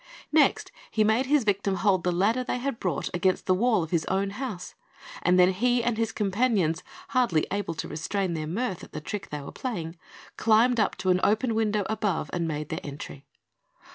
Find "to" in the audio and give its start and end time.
7.75-7.87, 10.97-11.11